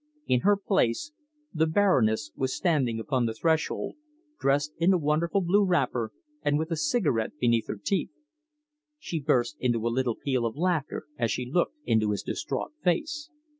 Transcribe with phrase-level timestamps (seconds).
[0.25, 1.11] In her place,
[1.53, 3.97] the Baroness was standing upon the threshold,
[4.39, 8.09] dressed in a wonderful blue wrapper, and with a cigarette between her teeth.
[8.97, 13.29] She burst into a little peal of laughter as she looked into his distraught face.